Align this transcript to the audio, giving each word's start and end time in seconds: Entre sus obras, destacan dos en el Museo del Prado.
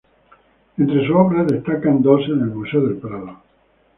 Entre 0.79 1.05
sus 1.05 1.15
obras, 1.15 1.45
destacan 1.45 2.01
dos 2.01 2.21
en 2.25 2.39
el 2.39 2.47
Museo 2.47 2.81
del 2.87 2.97
Prado. 2.97 3.37